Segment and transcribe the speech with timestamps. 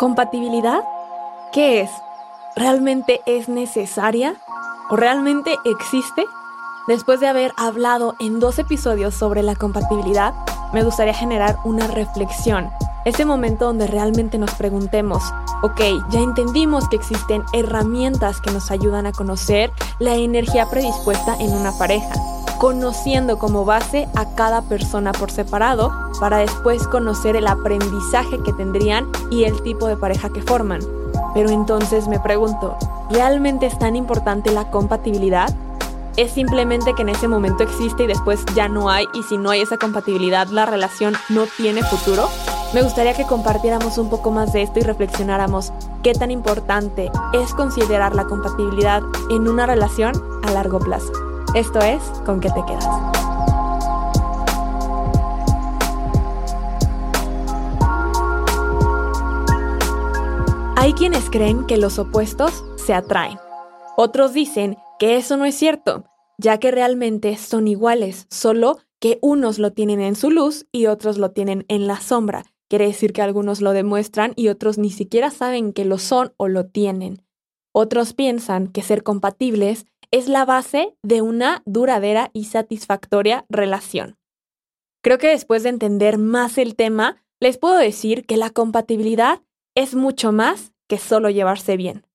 [0.00, 0.82] ¿Compatibilidad?
[1.52, 1.90] ¿Qué es?
[2.56, 4.34] ¿Realmente es necesaria?
[4.88, 6.24] ¿O realmente existe?
[6.88, 10.32] Después de haber hablado en dos episodios sobre la compatibilidad,
[10.72, 12.70] me gustaría generar una reflexión.
[13.04, 15.22] Ese momento donde realmente nos preguntemos,
[15.62, 21.52] ok, ya entendimos que existen herramientas que nos ayudan a conocer la energía predispuesta en
[21.52, 22.14] una pareja
[22.60, 25.90] conociendo como base a cada persona por separado
[26.20, 30.80] para después conocer el aprendizaje que tendrían y el tipo de pareja que forman.
[31.32, 32.76] Pero entonces me pregunto,
[33.08, 35.48] ¿realmente es tan importante la compatibilidad?
[36.18, 39.48] ¿Es simplemente que en ese momento existe y después ya no hay y si no
[39.48, 42.28] hay esa compatibilidad la relación no tiene futuro?
[42.74, 45.72] Me gustaría que compartiéramos un poco más de esto y reflexionáramos
[46.02, 51.29] qué tan importante es considerar la compatibilidad en una relación a largo plazo.
[51.52, 52.86] Esto es Con qué te quedas.
[60.76, 63.36] Hay quienes creen que los opuestos se atraen.
[63.96, 66.04] Otros dicen que eso no es cierto,
[66.38, 71.18] ya que realmente son iguales, solo que unos lo tienen en su luz y otros
[71.18, 72.44] lo tienen en la sombra.
[72.68, 76.46] Quiere decir que algunos lo demuestran y otros ni siquiera saben que lo son o
[76.46, 77.24] lo tienen.
[77.72, 84.18] Otros piensan que ser compatibles es la base de una duradera y satisfactoria relación.
[85.02, 89.42] Creo que después de entender más el tema, les puedo decir que la compatibilidad
[89.74, 92.06] es mucho más que solo llevarse bien.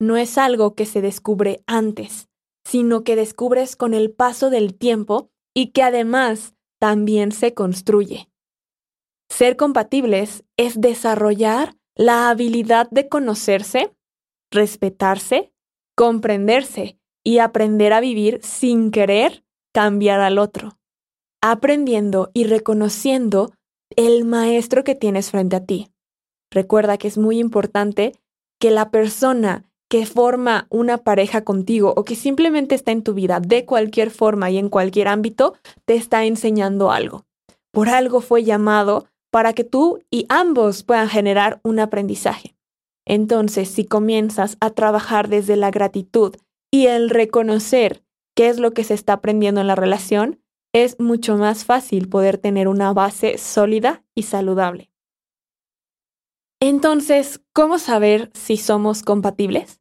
[0.00, 2.28] No es algo que se descubre antes,
[2.66, 8.28] sino que descubres con el paso del tiempo y que además también se construye.
[9.30, 13.94] Ser compatibles es desarrollar la habilidad de conocerse,
[14.50, 15.52] respetarse,
[15.94, 19.42] comprenderse y aprender a vivir sin querer
[19.74, 20.78] cambiar al otro,
[21.42, 23.52] aprendiendo y reconociendo
[23.96, 25.88] el maestro que tienes frente a ti.
[26.52, 28.12] Recuerda que es muy importante
[28.60, 33.40] que la persona que forma una pareja contigo o que simplemente está en tu vida
[33.40, 35.54] de cualquier forma y en cualquier ámbito,
[35.84, 37.24] te está enseñando algo.
[37.72, 42.54] Por algo fue llamado para que tú y ambos puedan generar un aprendizaje.
[43.04, 46.36] Entonces, si comienzas a trabajar desde la gratitud
[46.76, 48.04] y el reconocer
[48.34, 50.42] qué es lo que se está aprendiendo en la relación,
[50.74, 54.90] es mucho más fácil poder tener una base sólida y saludable.
[56.60, 59.80] Entonces, ¿cómo saber si somos compatibles?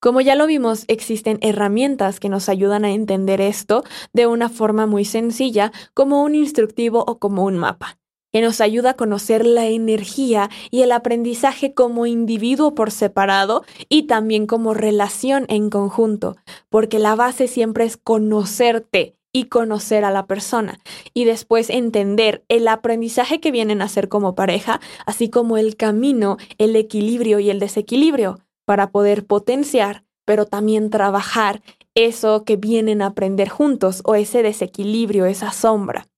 [0.00, 3.82] Como ya lo vimos, existen herramientas que nos ayudan a entender esto
[4.12, 7.99] de una forma muy sencilla, como un instructivo o como un mapa
[8.32, 14.04] que nos ayuda a conocer la energía y el aprendizaje como individuo por separado y
[14.04, 16.36] también como relación en conjunto,
[16.68, 20.80] porque la base siempre es conocerte y conocer a la persona
[21.14, 26.36] y después entender el aprendizaje que vienen a hacer como pareja, así como el camino,
[26.58, 31.62] el equilibrio y el desequilibrio para poder potenciar, pero también trabajar
[31.94, 36.09] eso que vienen a aprender juntos o ese desequilibrio, esa sombra.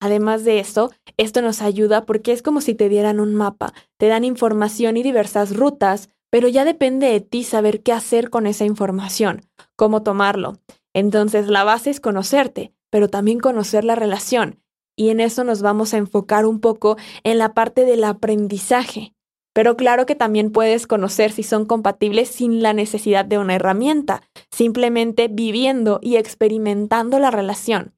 [0.00, 4.08] Además de eso, esto nos ayuda porque es como si te dieran un mapa, te
[4.08, 8.64] dan información y diversas rutas, pero ya depende de ti saber qué hacer con esa
[8.64, 9.42] información,
[9.76, 10.58] cómo tomarlo.
[10.92, 14.60] Entonces la base es conocerte, pero también conocer la relación.
[14.96, 19.14] Y en eso nos vamos a enfocar un poco en la parte del aprendizaje.
[19.52, 24.22] Pero claro que también puedes conocer si son compatibles sin la necesidad de una herramienta,
[24.50, 27.93] simplemente viviendo y experimentando la relación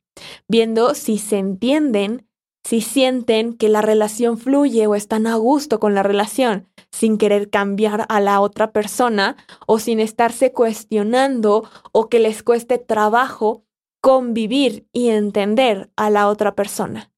[0.49, 2.27] viendo si se entienden,
[2.65, 7.49] si sienten que la relación fluye o están a gusto con la relación, sin querer
[7.49, 13.62] cambiar a la otra persona o sin estarse cuestionando o que les cueste trabajo
[14.00, 17.12] convivir y entender a la otra persona.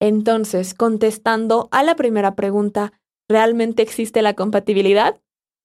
[0.00, 2.92] Entonces, contestando a la primera pregunta,
[3.28, 5.20] ¿realmente existe la compatibilidad?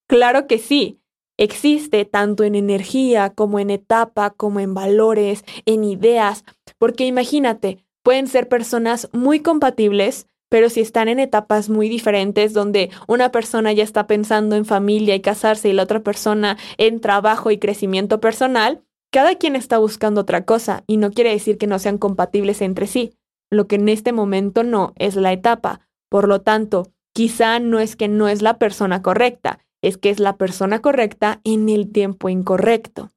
[0.08, 1.00] Claro que sí,
[1.38, 6.44] existe tanto en energía como en etapa, como en valores, en ideas,
[6.86, 12.92] porque imagínate, pueden ser personas muy compatibles, pero si están en etapas muy diferentes, donde
[13.08, 17.50] una persona ya está pensando en familia y casarse y la otra persona en trabajo
[17.50, 21.80] y crecimiento personal, cada quien está buscando otra cosa y no quiere decir que no
[21.80, 23.18] sean compatibles entre sí.
[23.50, 25.80] Lo que en este momento no es la etapa.
[26.08, 30.20] Por lo tanto, quizá no es que no es la persona correcta, es que es
[30.20, 33.10] la persona correcta en el tiempo incorrecto.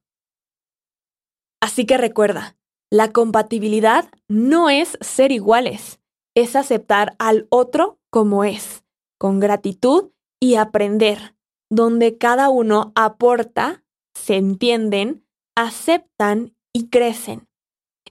[1.61, 2.55] Así que recuerda,
[2.91, 5.99] la compatibilidad no es ser iguales,
[6.35, 8.83] es aceptar al otro como es,
[9.19, 11.35] con gratitud y aprender,
[11.69, 13.83] donde cada uno aporta,
[14.15, 15.23] se entienden,
[15.55, 17.47] aceptan y crecen.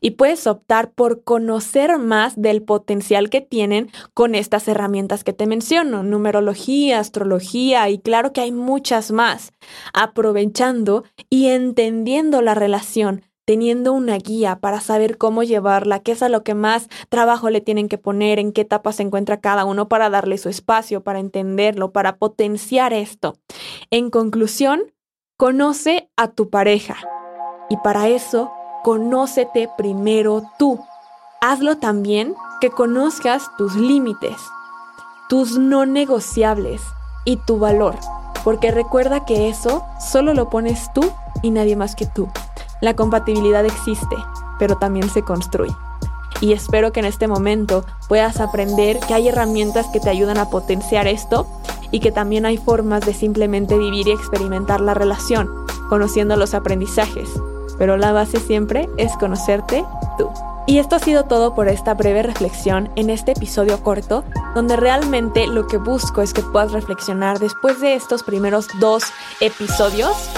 [0.01, 5.45] y puedes optar por conocer más del potencial que tienen con estas herramientas que te
[5.49, 9.51] menciono, numerología, astrología y claro que hay muchas más,
[9.93, 16.29] aprovechando y entendiendo la relación teniendo una guía para saber cómo llevarla, qué es a
[16.29, 19.89] lo que más trabajo le tienen que poner, en qué etapa se encuentra cada uno
[19.89, 23.39] para darle su espacio, para entenderlo, para potenciar esto.
[23.91, 24.93] En conclusión,
[25.39, 26.97] conoce a tu pareja
[27.71, 28.53] y para eso,
[28.85, 30.79] conócete primero tú.
[31.41, 34.37] Hazlo también que conozcas tus límites,
[35.31, 36.83] tus no negociables
[37.25, 37.95] y tu valor,
[38.45, 41.11] porque recuerda que eso solo lo pones tú
[41.41, 42.29] y nadie más que tú.
[42.81, 44.17] La compatibilidad existe,
[44.59, 45.75] pero también se construye.
[46.41, 50.51] Y espero que en este momento puedas aprender que hay herramientas que te ayudan a
[50.51, 51.47] potenciar esto
[51.91, 55.51] y que también hay formas de simplemente vivir y experimentar la relación,
[55.89, 57.29] conociendo los aprendizajes.
[57.79, 59.85] Pero la base siempre es conocerte
[60.17, 60.29] tú.
[60.67, 64.23] Y esto ha sido todo por esta breve reflexión en este episodio corto,
[64.55, 69.05] donde realmente lo que busco es que puedas reflexionar después de estos primeros dos
[69.41, 70.31] episodios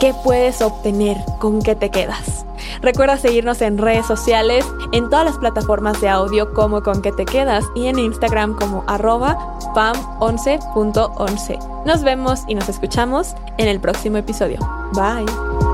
[0.00, 2.44] qué puedes obtener, con qué te quedas.
[2.82, 7.24] Recuerda seguirnos en redes sociales, en todas las plataformas de audio como con qué te
[7.24, 11.84] quedas y en Instagram como arroba pam11.11.
[11.84, 14.58] Nos vemos y nos escuchamos en el próximo episodio.
[14.92, 15.69] Bye.